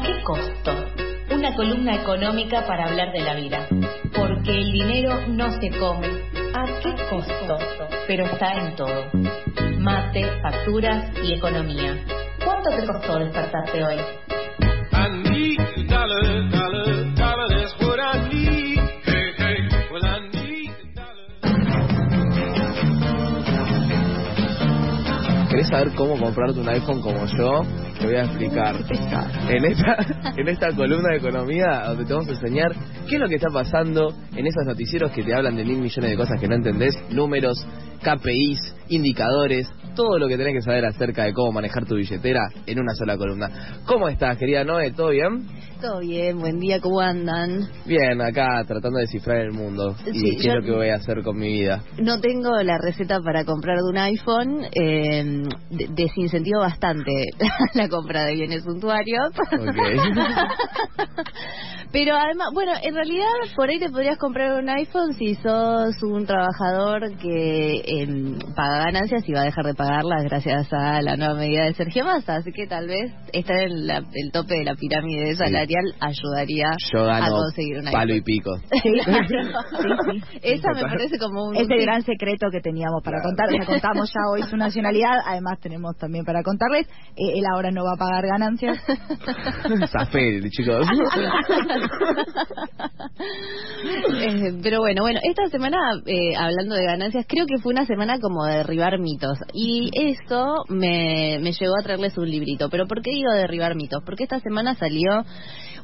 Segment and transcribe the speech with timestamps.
[0.00, 0.72] ¿A qué costo?
[1.30, 3.68] Una columna económica para hablar de la vida.
[4.16, 6.08] Porque el dinero no se come.
[6.54, 7.58] ¿A qué costo?
[8.06, 9.04] Pero está en todo.
[9.78, 12.02] Mate, facturas y economía.
[12.42, 13.96] ¿Cuánto te costó despertarte hoy?
[25.50, 27.89] ¿Querés saber cómo comprarte un iPhone como yo?
[28.00, 28.76] Te voy a explicar.
[29.50, 29.96] En esta,
[30.36, 32.72] en esta columna de economía, donde te vamos a enseñar
[33.06, 36.10] qué es lo que está pasando en esos noticieros que te hablan de mil millones
[36.10, 37.62] de cosas que no entendés, números,
[38.02, 42.80] KPIs, indicadores, todo lo que tenés que saber acerca de cómo manejar tu billetera en
[42.80, 43.80] una sola columna.
[43.84, 44.92] ¿Cómo estás, querida Noé?
[44.92, 45.46] ¿Todo bien?
[45.80, 47.66] Todo bien, buen día, ¿cómo andan?
[47.86, 51.22] Bien, acá tratando de descifrar el mundo y qué es lo que voy a hacer
[51.22, 51.82] con mi vida.
[51.98, 57.10] No tengo la receta para comprar de un iPhone, eh, de- desincentivo bastante
[57.74, 59.30] la compra de bienes suntuarios.
[61.92, 66.24] Pero además, bueno, en realidad por ahí te podrías comprar un iPhone si sos un
[66.24, 71.34] trabajador que eh, paga ganancias y va a dejar de pagarlas gracias a la nueva
[71.34, 72.36] medida de Sergio Massa.
[72.36, 77.10] Así que tal vez estar en la- el tope de la pirámide salarial ayudaría Yo
[77.10, 78.24] a conseguir un palo y iPhone.
[78.24, 78.50] pico.
[80.42, 81.56] Esa me parece como un...
[81.56, 83.36] Es el gran secreto que teníamos para Claro.
[83.36, 83.48] contar.
[83.58, 85.18] Ya contamos ya hoy su nacionalidad.
[85.26, 86.86] Además, tenemos también para contarles.
[87.16, 88.78] eh, él ahora no va a pagar ganancias.
[89.92, 90.86] Zafé, chicos.
[94.22, 98.18] Eh, pero bueno, bueno, esta semana, eh, hablando de ganancias, creo que fue una semana
[98.18, 99.38] como de derribar mitos.
[99.52, 102.68] Y eso me, me llevó a traerles un librito.
[102.70, 104.02] ¿Pero por qué digo derribar mitos?
[104.04, 105.24] Porque esta semana salió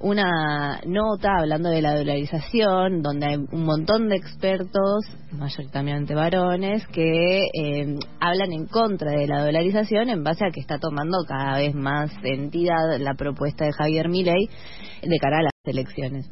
[0.00, 7.38] una nota hablando de la dolarización, donde hay un montón de expertos, mayoritariamente varones, que
[7.38, 11.74] eh, hablan en contra de la dolarización en base a que está tomando cada vez
[11.74, 14.48] más entidad la propuesta de Javier Milei
[15.02, 16.28] de cara a las elecciones.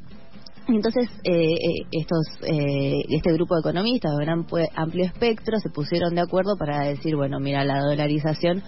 [0.67, 6.14] Entonces, eh, eh, estos, eh, este grupo de economistas de pue- amplio espectro se pusieron
[6.14, 8.63] de acuerdo para decir, bueno, mira, la dolarización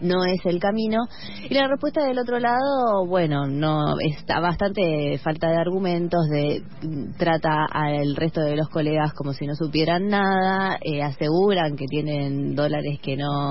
[0.00, 0.98] no es el camino.
[1.48, 7.12] Y la respuesta del otro lado, bueno, no está bastante falta de argumentos, de mm,
[7.18, 12.54] trata al resto de los colegas como si no supieran nada, eh, aseguran que tienen
[12.54, 13.48] dólares que no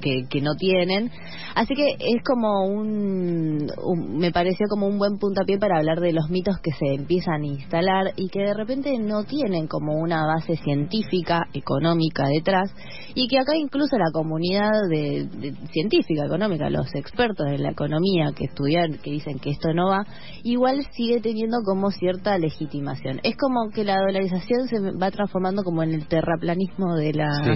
[0.00, 1.10] que, no tienen.
[1.54, 6.12] Así que es como un, un- me pareció como un buen puntapié para hablar de
[6.12, 10.26] los mitos que se empiezan a instalar y que de repente no tienen como una
[10.26, 12.70] base científica, económica detrás
[13.14, 15.54] y que acá incluso la comunidad de, de-
[15.88, 20.04] científica, económica, los expertos de la economía que estudian, que dicen que esto no va,
[20.42, 23.20] igual sigue teniendo como cierta legitimación.
[23.22, 27.50] Es como que la dolarización se va transformando como en el terraplanismo de la Sí.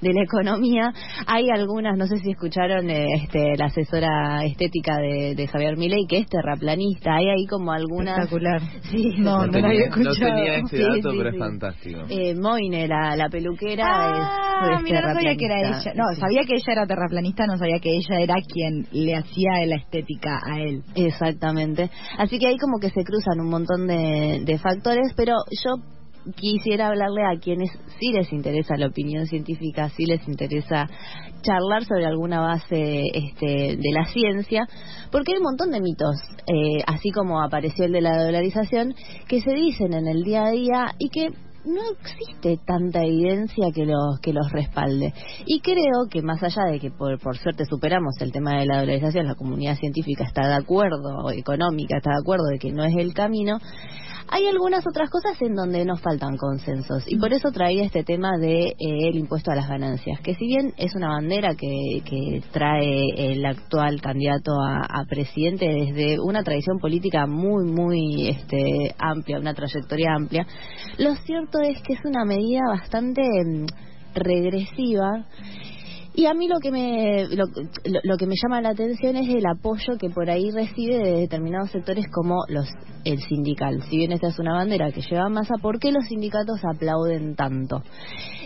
[0.00, 0.92] de la economía.
[1.26, 6.06] Hay algunas, no sé si escucharon eh, este, la asesora estética de, de Javier Milei,
[6.08, 7.16] que es terraplanista.
[7.16, 8.18] Hay ahí como algunas...
[8.18, 8.60] Espectacular.
[8.90, 10.34] Sí, No, no, la había tenía, no escuchado.
[10.34, 11.36] tenía ese Sí, dato, sí, pero sí.
[11.36, 12.00] es fantástico.
[12.08, 15.92] Eh, Moine, la, la peluquera, Ah, es, es mira, no sabía que era ella.
[15.94, 16.20] No, Sí.
[16.20, 20.40] sabía que ella era terraplanista, no sabía que ella era quien le hacía la estética
[20.44, 20.82] a él.
[20.94, 21.90] Exactamente.
[22.18, 25.82] Así que ahí como que se cruzan un montón de, de factores, pero yo
[26.36, 30.88] quisiera hablarle a quienes sí les interesa la opinión científica, sí les interesa
[31.42, 34.66] charlar sobre alguna base este, de la ciencia,
[35.12, 38.94] porque hay un montón de mitos, eh, así como apareció el de la dolarización,
[39.28, 41.28] que se dicen en el día a día y que
[41.64, 45.12] no existe tanta evidencia que los que los respalde.
[45.46, 48.80] Y creo que más allá de que por, por suerte superamos el tema de la
[48.80, 52.84] dolarización la comunidad científica está de acuerdo o económica está de acuerdo de que no
[52.84, 53.58] es el camino
[54.28, 58.36] hay algunas otras cosas en donde nos faltan consensos y por eso traía este tema
[58.38, 63.32] de eh, el impuesto a las ganancias que si bien es una bandera que, trae
[63.32, 69.54] el actual candidato a, a presidente desde una tradición política muy muy este amplia una
[69.54, 70.46] trayectoria amplia
[70.98, 73.66] lo cierto es que es una medida bastante mm,
[74.14, 75.26] regresiva
[76.14, 77.44] y a mí lo que me lo,
[78.04, 81.70] lo- que me llama la atención es el apoyo que por ahí recibe de determinados
[81.70, 82.66] sectores como los
[83.04, 83.82] el sindical.
[83.90, 87.82] Si bien esta es una bandera que lleva masa, ¿por qué los sindicatos aplauden tanto?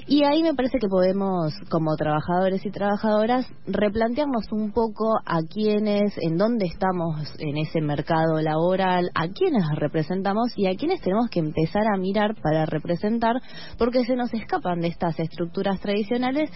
[0.08, 6.14] Y ahí me parece que podemos, como trabajadores y trabajadoras, replantearnos un poco a quiénes,
[6.22, 11.40] en dónde estamos en ese mercado laboral, a quiénes representamos y a quiénes tenemos que
[11.40, 13.36] empezar a mirar para representar,
[13.76, 16.50] porque se nos escapan de estas estructuras tradicionales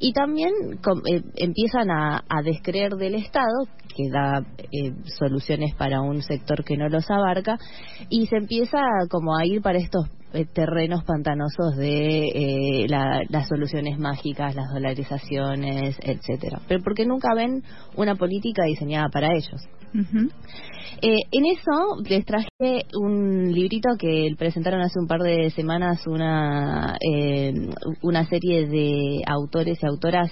[0.00, 0.47] y también
[0.82, 6.64] com- eh, empiezan a, a descreer del Estado, que da eh, soluciones para un sector
[6.64, 7.56] que no los abarca,
[8.08, 8.78] y se empieza
[9.10, 14.68] como a ir para estos eh, terrenos pantanosos de eh, la- las soluciones mágicas, las
[14.72, 16.60] dolarizaciones, etcétera.
[16.68, 17.62] Pero porque nunca ven
[17.96, 19.62] una política diseñada para ellos.
[21.00, 26.96] Eh, en eso les traje un librito que presentaron hace un par de semanas una,
[27.00, 27.52] eh,
[28.02, 30.30] una serie de autores y autoras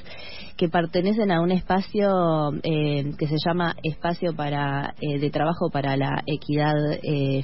[0.57, 6.23] que pertenecen a un espacio eh, que se llama Espacio para de Trabajo para la
[6.27, 6.75] Equidad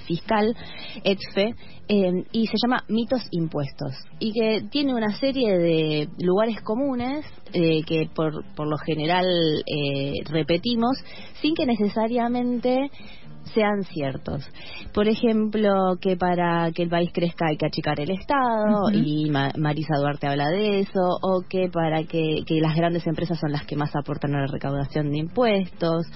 [0.06, 0.56] Fiscal,
[1.04, 1.54] ETFE,
[1.88, 8.44] y se llama Mitos Impuestos, y que tiene una serie de lugares comunes que por,
[8.54, 9.26] por lo general
[10.30, 10.96] repetimos
[11.40, 12.90] sin que necesariamente
[13.54, 14.44] sean ciertos.
[14.92, 19.96] Por ejemplo, que para que el país crezca hay que achicar el Estado, y Marisa
[19.98, 23.76] Duarte habla de eso, o que para que, que, las grandes empresas son las que
[23.76, 26.06] más aportan a la recaudación de impuestos,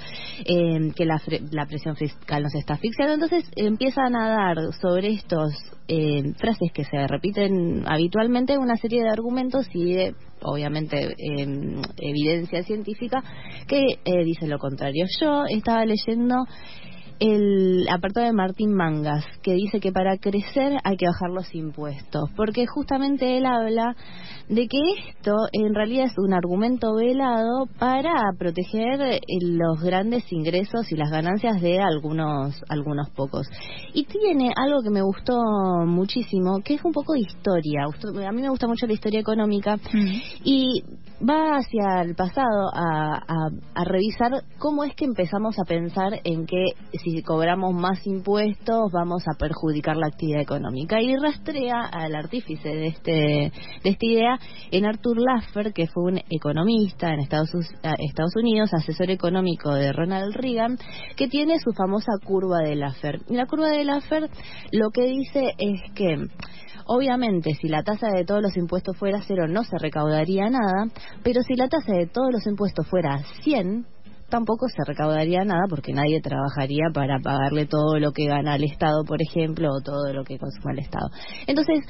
[0.44, 3.14] eh, que la, la presión fiscal nos está asfixiando.
[3.14, 5.52] Entonces empiezan a dar sobre estos
[5.88, 12.62] eh, frases que se repiten habitualmente una serie de argumentos y de, obviamente, em, evidencia
[12.64, 13.22] científica
[13.68, 15.06] que eh, dice lo contrario.
[15.20, 16.44] Yo estaba leyendo
[17.18, 22.30] el apartado de Martín Mangas, que dice que para crecer hay que bajar los impuestos,
[22.36, 23.96] porque justamente él habla
[24.48, 24.78] de que
[25.08, 31.10] esto en realidad es un argumento velado para proteger eh, los grandes ingresos y las
[31.10, 33.46] ganancias de algunos algunos pocos.
[33.92, 35.36] Y tiene algo que me gustó
[35.86, 37.84] muchísimo, que es un poco de historia.
[38.26, 40.20] A mí me gusta mucho la historia económica mm.
[40.44, 40.84] y
[41.20, 46.64] va hacia el pasado a, a, revisar cómo es que empezamos a pensar en que
[47.04, 51.00] si cobramos más impuestos vamos a perjudicar la actividad económica.
[51.00, 54.38] Y rastrea al artífice de este de esta idea
[54.70, 57.50] en Arthur Laffer que fue un economista en Estados,
[57.98, 60.78] Estados Unidos asesor económico de Ronald Reagan
[61.16, 63.20] que tiene su famosa curva de Laffer.
[63.28, 64.28] Y la curva de Laffer
[64.72, 66.16] lo que dice es que
[66.88, 70.86] Obviamente, si la tasa de todos los impuestos fuera cero, no se recaudaría nada,
[71.22, 73.86] pero si la tasa de todos los impuestos fuera 100,
[74.28, 79.04] tampoco se recaudaría nada porque nadie trabajaría para pagarle todo lo que gana el Estado,
[79.04, 81.08] por ejemplo, o todo lo que consuma el Estado.
[81.46, 81.84] Entonces,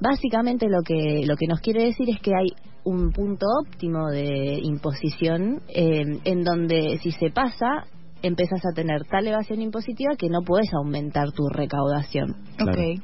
[0.00, 2.48] básicamente lo que lo que nos quiere decir es que hay
[2.84, 7.86] un punto óptimo de imposición eh, en donde si se pasa
[8.22, 12.36] empezás a tener tal evasión impositiva que no puedes aumentar tu recaudación.
[12.60, 13.00] Okay.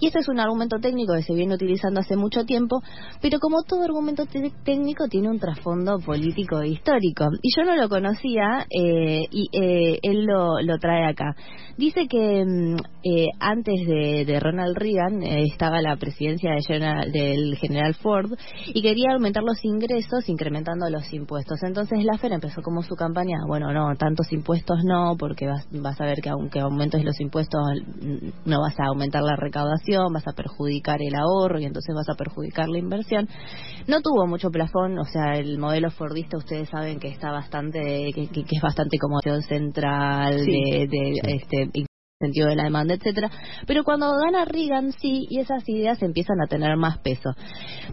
[0.00, 2.80] Y este es un argumento técnico que se viene utilizando hace mucho tiempo,
[3.20, 4.24] pero como todo argumento
[4.64, 7.26] técnico tiene un trasfondo político e histórico.
[7.42, 11.36] Y yo no lo conocía eh, y eh, él lo, lo, trae acá.
[11.76, 16.64] Dice que mm, eh, antes de, Ronald Reagan estaba la presidencia de
[17.12, 18.32] del general Ford
[18.66, 21.62] y quería aumentar los ingresos incrementando los impuestos.
[21.62, 24.53] Entonces Laffer empezó como su campaña, bueno, no, tantos impuestos
[24.84, 27.60] no, porque vas, vas a ver que aunque aumentes los impuestos
[28.44, 32.14] no vas a aumentar la recaudación, vas a perjudicar el ahorro y entonces vas a
[32.14, 33.28] perjudicar la inversión.
[33.86, 38.28] No tuvo mucho plafón, o sea, el modelo Fordista ustedes saben que está bastante, que,
[38.32, 41.86] es bastante como central de, de este
[42.20, 43.30] sentido de la demanda, etcétera.
[43.66, 47.30] Pero cuando gana Reagan sí y esas ideas empiezan a tener más peso.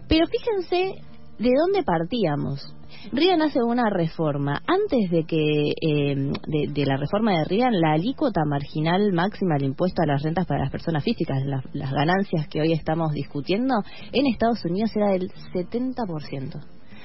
[0.08, 1.02] Pero fíjense
[1.38, 2.74] de dónde partíamos.
[3.10, 4.60] Reagan hace una reforma.
[4.66, 10.02] Antes de que eh, de, la reforma de Reagan, la alícuota marginal máxima del impuesto
[10.02, 11.42] a las rentas para las personas físicas,
[11.72, 13.74] las ganancias que hoy estamos discutiendo,
[14.12, 16.60] en Estados Unidos era del 70%.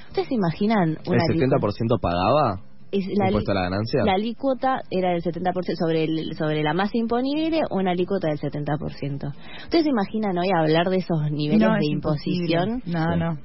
[0.07, 2.66] ¿Ustedes se imaginan una ¿El 70% pagaba?
[2.92, 4.04] La, impuesto a la ganancia?
[4.06, 9.34] La alícuota era del 70% sobre el, sobre la masa imponible, una alícuota del 70%.
[9.63, 12.82] ¿Ustedes se imaginan hoy hablar de esos niveles de imposición?
[12.86, 13.38] No, no.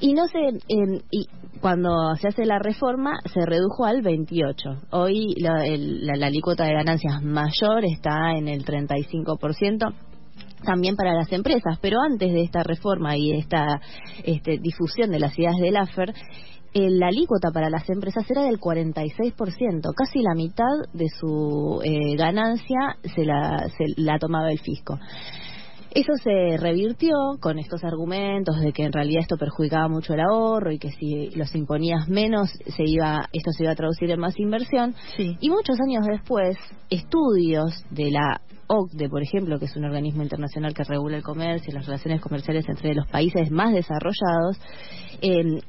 [0.00, 1.26] Y no sé, eh, y
[1.60, 4.68] cuando se hace la reforma se redujo al 28.
[4.90, 9.94] Hoy la, la, alícuota de ganancias mayor está en el 35%
[10.64, 13.80] también para las empresas, pero antes de esta reforma y esta
[14.24, 16.14] este, difusión de las ideas del AFER,
[16.74, 22.96] la alícuota para las empresas era del 46%, casi la mitad de su eh, ganancia
[23.14, 24.98] se la, se la tomaba el fisco.
[25.92, 30.70] Eso se revirtió con estos argumentos de que en realidad esto perjudicaba mucho el ahorro
[30.70, 34.38] y que si los imponías menos se iba esto se iba a traducir en más
[34.38, 34.94] inversión.
[35.18, 36.56] Y muchos años después,
[36.90, 41.72] estudios de la OCDE, por ejemplo, que es un organismo internacional que regula el comercio
[41.72, 44.60] y las relaciones comerciales entre los países más desarrollados,
[45.22, 45.60] eh,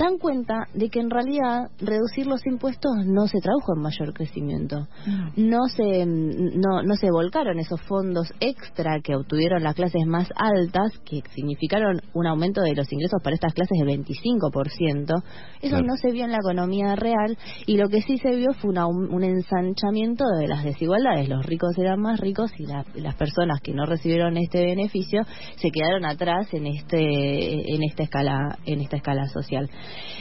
[0.00, 4.88] dan cuenta de que en realidad reducir los impuestos no se tradujo en mayor crecimiento.
[5.06, 5.48] Mm.
[5.50, 10.98] No se no, no se volcaron esos fondos extra que obtuvieron las clases más altas,
[11.04, 15.22] que significaron un aumento de los ingresos para estas clases del 25%.
[15.60, 18.70] Eso no se vio en la economía real y lo que sí se vio fue
[18.70, 21.28] un ensanchamiento de las desigualdades.
[21.28, 22.66] Los ricos eran más ricos y
[23.00, 25.22] las personas que no recibieron este beneficio
[25.56, 29.68] se quedaron atrás en este en esta escala en esta escala social.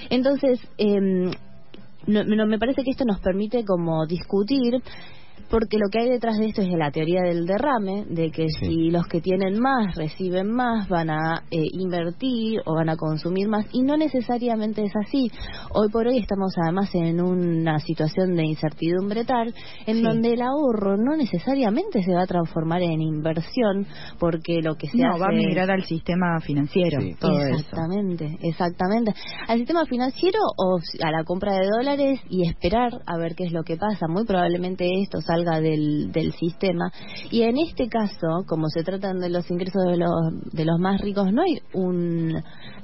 [0.10, 1.32] Entonces, eh,
[2.08, 4.82] no, no, me parece que esto nos permite como discutir
[5.50, 8.90] porque lo que hay detrás de esto es la teoría del derrame, de que si
[8.92, 13.66] los que tienen más reciben más, van a eh, invertir o van a consumir más,
[13.72, 15.32] y no necesariamente es así.
[15.74, 19.54] Hoy por hoy estamos además en una situación de incertidumbre tal,
[19.86, 23.86] en donde el ahorro no necesariamente se va a transformar en inversión,
[24.20, 25.22] porque lo que se no, hace...
[25.22, 29.14] va a migrar al sistema financiero, todo exactamente, exactamente.
[29.48, 33.52] Al sistema financiero o a la compra de dólares y esperar a ver qué es
[33.52, 34.08] lo que pasa.
[34.08, 36.92] Muy probablemente esto salga del, del sistema.
[37.32, 41.00] Y en este caso, como se tratan de los ingresos de los, de los más
[41.02, 42.36] ricos, no hay un,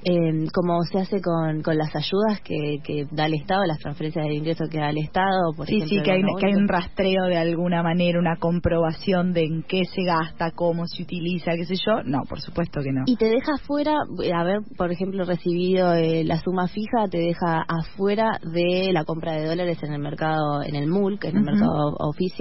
[0.04, 4.28] eh, como se hace con, con las ayudas que, que da el Estado, las transferencias
[4.28, 7.26] de ingresos que da el Estado, por sí, Sí, que hay, que hay un rastreo
[7.26, 11.76] de alguna manera, una comprobación de en qué se gasta, cómo se utiliza, qué sé
[11.76, 12.04] yo.
[12.04, 13.04] No, por supuesto que no.
[13.06, 13.94] Y te deja fuera,
[14.36, 19.46] haber, por ejemplo, recibido eh, la suma fija, te deja afuera de la compra de
[19.46, 22.35] dólares en el mercado, en el MUL, en el mercado oficial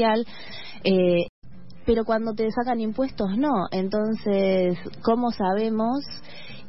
[0.84, 1.26] eh,
[1.86, 3.66] pero cuando te sacan impuestos no.
[3.70, 6.04] Entonces, ¿cómo sabemos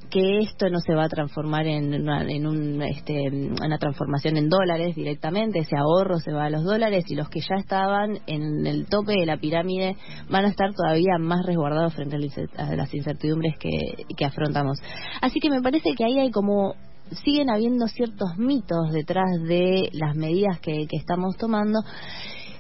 [0.10, 4.50] que esto no se va a transformar en una, en un, este, una transformación en
[4.50, 8.66] dólares directamente, ese ahorro se va a los dólares y los que ya estaban en
[8.66, 9.98] el tope de la pirámide
[10.30, 12.18] van a estar todavía más resguardados frente
[12.58, 14.80] a las incertidumbres que, que afrontamos.
[15.22, 16.76] Así que me parece que ahí hay como
[17.24, 21.82] siguen habiendo ciertos mitos detrás de las medidas que, que estamos tomando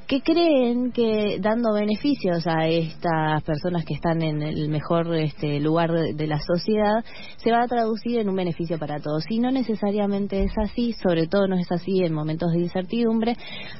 [0.07, 5.91] que creen que dando beneficios a estas personas que están en el mejor este, lugar
[5.91, 7.03] de, la sociedad
[7.38, 9.24] se va a traducir en un beneficio para todos.
[9.29, 13.35] Y no necesariamente es así, sobre todo no es así en momentos de incertidumbre.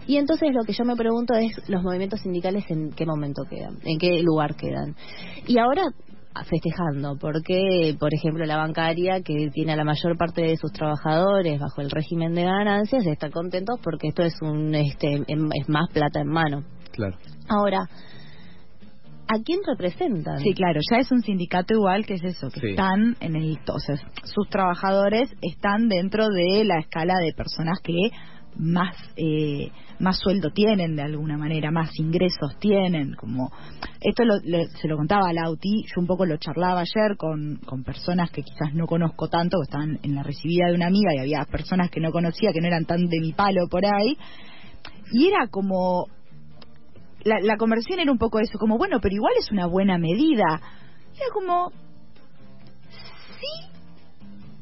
[0.08, 3.78] Y entonces lo que yo me pregunto es los movimientos sindicales en qué momento quedan,
[3.84, 4.96] en qué lugar quedan.
[5.48, 5.84] Y ahora
[6.44, 11.60] festejando, porque, por ejemplo, la bancaria, que tiene a la mayor parte de sus trabajadores
[11.60, 16.20] bajo el régimen de ganancias, está contentos porque esto es un este es más plata
[16.20, 16.64] en mano.
[16.92, 17.18] Claro.
[17.48, 17.88] Ahora,
[19.28, 20.40] ¿a quién representan?
[20.40, 23.58] Sí, claro, ya es un sindicato igual que es eso, que están en el...
[23.74, 28.10] O sea, sus trabajadores están dentro de la escala de personas que
[28.58, 33.52] más eh, más sueldo tienen de alguna manera, más ingresos tienen, como
[34.02, 34.24] esto
[34.82, 38.44] se lo contaba a Lauti, yo un poco lo charlaba ayer con, con personas que
[38.44, 41.90] quizás no conozco tanto, que estaban en la recibida de una amiga y había personas
[41.90, 44.18] que no conocía, que no eran tan de mi palo por ahí,
[45.12, 46.08] y era como,
[47.24, 50.62] la, la conversión era un poco eso, como bueno, pero igual es una buena medida,
[51.16, 51.72] era como,
[53.40, 53.70] sí,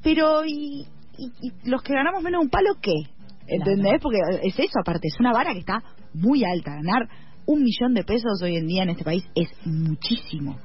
[0.04, 0.86] pero y,
[1.18, 3.13] y los que ganamos menos un palo, ¿qué?
[3.48, 4.00] ¿Entendés?
[4.02, 5.84] Porque es eso, aparte, es una vara que está
[6.14, 6.72] muy alta.
[6.72, 7.08] Ganar
[7.46, 10.58] un millón de pesos hoy en día en este país es muchísimo.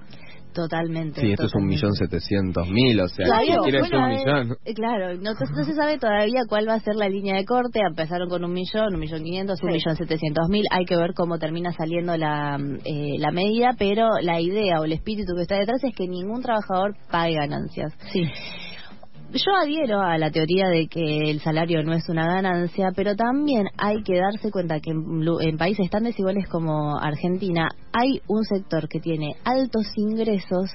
[0.54, 1.20] Totalmente.
[1.20, 4.56] Sí, esto es un millón setecientos mil, o sea, claro, un millón.
[4.64, 7.80] Eh, claro, no, se sabe todavía cuál va a ser la línea de corte.
[7.80, 10.64] Empezaron con un millón, un millón quinientos, un millón setecientos mil.
[10.72, 14.92] Hay que ver cómo termina saliendo la, eh, la medida, pero la idea o el
[14.92, 17.92] espíritu que está detrás es que ningún trabajador pague ganancias.
[18.10, 18.22] Sí
[19.32, 23.66] yo adhiero a la teoría de que el salario no es una ganancia, pero también
[23.76, 29.00] hay que darse cuenta que en, países tan desiguales como Argentina hay un sector que
[29.00, 30.70] tiene altos ingresos,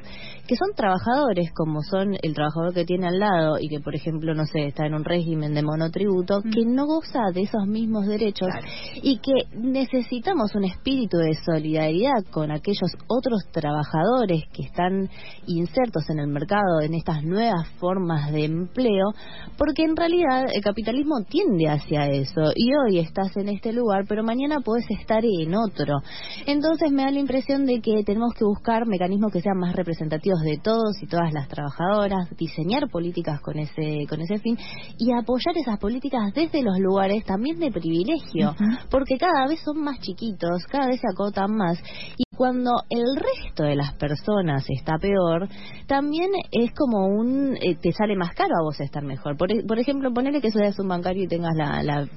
[0.48, 4.34] que son trabajadores, como son el trabajador que tiene al lado y que, por ejemplo,
[4.34, 6.50] no sé, está en un régimen de monotributo, mm.
[6.50, 8.50] que no goza de esos mismos derechos
[9.02, 15.10] y que necesitamos un espíritu de solidaridad con aquellos otros trabajadores que están
[15.48, 19.14] insertos en el mercado en estas nuevas formas de empleo,
[19.58, 24.24] porque en realidad el capitalismo tiende hacia eso y hoy estás en este lugar, pero
[24.24, 25.96] mañana puedes estar en otro.
[26.46, 30.42] Entonces me da la impresión de que tenemos que buscar mecanismos que sean más representativos
[30.42, 34.58] de todos y todas las trabajadoras, diseñar políticas con ese con ese fin
[34.98, 38.56] y apoyar esas políticas desde los lugares también de privilegio,
[38.90, 41.78] porque cada vez son más chiquitos, cada vez se acotan más
[42.18, 45.48] y cuando el resto de las personas está peor,
[45.88, 49.38] también es como un eh, te sale más caro a vos estar mejor.
[49.38, 52.08] Por, por ejemplo, ponele que seas un bancario y tengas la, la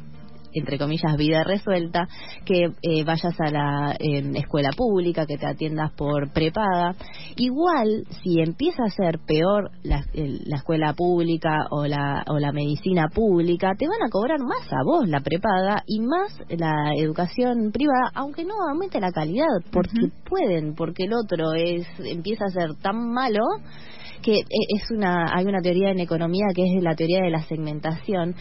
[0.59, 2.09] entre comillas, vida resuelta,
[2.45, 6.95] que eh, vayas a la escuela pública, que te atiendas por prepaga.
[7.37, 13.09] Igual, si empieza a ser peor la, la, escuela pública o la, o la medicina
[13.09, 18.11] pública, te van a cobrar más a vos la prepaga y más la educación privada,
[18.15, 23.13] aunque no aumente la calidad, porque pueden, porque el otro es empieza a ser tan
[23.13, 23.43] malo
[24.23, 24.45] que e,
[24.77, 28.35] es una hay una teoría en economía que es la teoría de la segmentación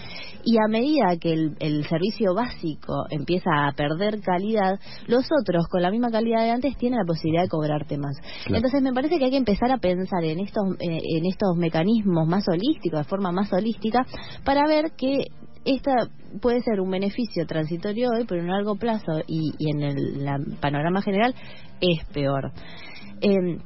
[0.43, 5.81] y a medida que el, el servicio básico empieza a perder calidad, los otros con
[5.81, 8.15] la misma calidad de antes tienen la posibilidad de cobrarte más.
[8.47, 12.27] Entonces me parece que hay que empezar a pensar en estos eh, en estos mecanismos
[12.27, 14.05] más holísticos, de forma más holística,
[14.43, 15.25] para ver que
[15.65, 16.09] esta
[16.41, 21.33] puede ser un beneficio transitorio hoy, pero en largo plazo y, en el panorama general
[21.81, 22.51] es peor.
[23.21, 23.57] Eh,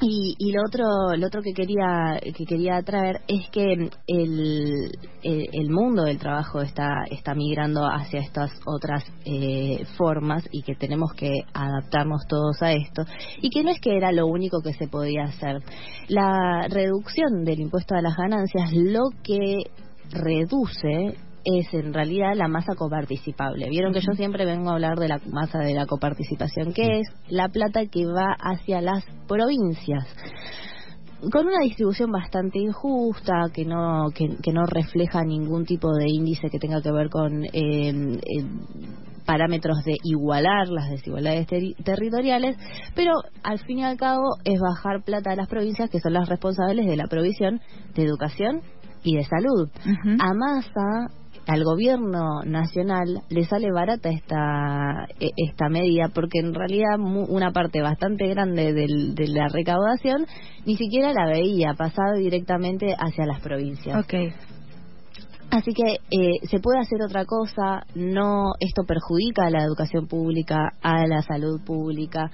[0.00, 4.90] y, y, lo otro lo otro que quería que quería traer es que el,
[5.22, 11.12] el, mundo del trabajo está está migrando hacia estas otras eh, formas y que tenemos
[11.12, 13.02] que adaptarnos todos a esto.
[13.42, 15.62] Y que no es que era lo único que se podía hacer.
[16.08, 19.58] La reducción del impuesto a las ganancias lo que
[20.10, 23.68] reduce es en realidad la masa coparticipable.
[23.68, 27.08] Vieron que yo siempre vengo a hablar de la masa de la coparticipación, que es
[27.28, 30.06] la plata que va hacia las provincias
[31.30, 36.58] con una distribución bastante injusta que no que, no refleja ningún tipo de índice que
[36.58, 38.16] tenga que ver con eh,
[39.26, 42.56] parámetros de igualar las desigualdades territoriales,
[42.94, 46.28] pero al fin y al cabo es bajar plata a las provincias que son las
[46.28, 47.60] responsables de la provisión
[47.94, 48.62] de educación
[49.04, 49.68] y de salud.
[50.18, 51.14] A masa
[51.50, 57.82] al gobierno nacional le sale barata esta e, esta medida porque en realidad una parte
[57.82, 60.26] bastante grande de la recaudación
[60.64, 64.04] ni siquiera la veía pasar directamente hacia las provincias.
[64.04, 64.32] Okay.
[65.50, 70.74] Así que eh, se puede hacer otra cosa, no esto perjudica a la educación pública,
[70.80, 72.30] a la salud pública,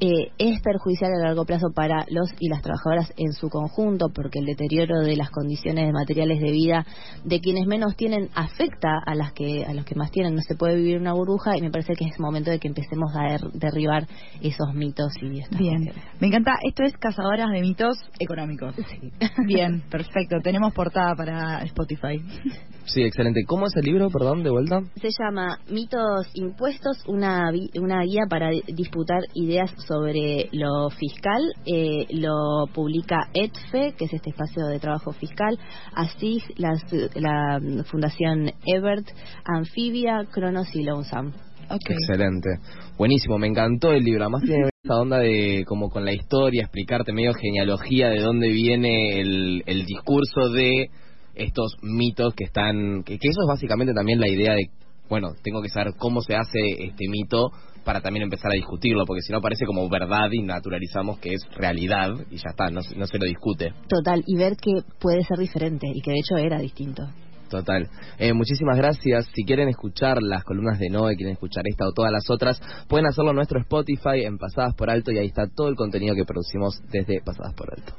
[0.00, 4.40] eh, es perjudicial a largo plazo para los y las trabajadoras en su conjunto, porque
[4.40, 6.84] el deterioro de las condiciones materiales de vida
[7.24, 10.34] de quienes menos tienen afecta a las que a los que más tienen.
[10.34, 13.12] No se puede vivir una burbuja y me parece que es momento de que empecemos
[13.16, 14.06] a derribar
[14.42, 16.52] esos mitos y Bien, me encanta.
[16.62, 18.74] Esto es Cazadoras de Mitos Económicos.
[18.74, 19.12] Sí.
[19.46, 20.36] Bien, perfecto.
[20.42, 22.20] Tenemos portada para Spotify.
[22.86, 23.42] Sí, excelente.
[23.46, 24.80] ¿Cómo es el libro, perdón, de vuelta?
[25.00, 31.42] Se llama Mitos Impuestos, una, una guía para disputar ideas sobre lo fiscal.
[31.66, 35.58] Eh, lo publica ETFE, que es este espacio de trabajo fiscal,
[35.94, 36.74] así la,
[37.16, 39.06] la Fundación Ebert,
[39.44, 41.32] Anfibia, Cronos y Lonesome.
[41.68, 42.50] Excelente.
[42.96, 44.22] Buenísimo, me encantó el libro.
[44.22, 49.20] Además tiene esa onda de como con la historia, explicarte medio genealogía de dónde viene
[49.20, 50.90] el, el discurso de
[51.36, 54.70] estos mitos que están, que, eso es básicamente también la idea de,
[55.08, 57.50] bueno, tengo que saber cómo se hace este mito
[57.84, 61.42] para también empezar a discutirlo, porque si no parece como verdad y naturalizamos que es
[61.56, 63.72] realidad y ya está, no, no se lo discute.
[63.88, 67.04] Total, y ver que puede ser diferente y que de hecho era distinto.
[67.48, 67.88] Total.
[68.18, 69.26] Eh, muchísimas gracias.
[69.34, 73.06] Si quieren escuchar las columnas de Noé, quieren escuchar esta o todas las otras, pueden
[73.06, 76.24] hacerlo en nuestro Spotify en Pasadas por Alto y ahí está todo el contenido que
[76.24, 77.94] producimos desde Pasadas por Alto.